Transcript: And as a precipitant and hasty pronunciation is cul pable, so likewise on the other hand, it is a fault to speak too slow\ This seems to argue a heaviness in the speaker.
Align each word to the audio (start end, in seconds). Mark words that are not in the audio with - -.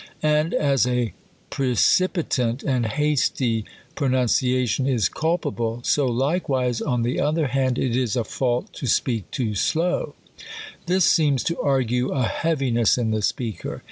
And 0.23 0.55
as 0.55 0.87
a 0.87 1.13
precipitant 1.51 2.63
and 2.63 2.87
hasty 2.87 3.65
pronunciation 3.93 4.87
is 4.87 5.07
cul 5.07 5.37
pable, 5.37 5.85
so 5.85 6.07
likewise 6.07 6.81
on 6.81 7.03
the 7.03 7.19
other 7.21 7.45
hand, 7.45 7.77
it 7.77 7.95
is 7.95 8.15
a 8.15 8.23
fault 8.23 8.73
to 8.73 8.87
speak 8.87 9.29
too 9.29 9.53
slow\ 9.53 10.15
This 10.87 11.05
seems 11.05 11.43
to 11.43 11.61
argue 11.61 12.09
a 12.09 12.23
heaviness 12.23 12.97
in 12.97 13.11
the 13.11 13.21
speaker. 13.21 13.79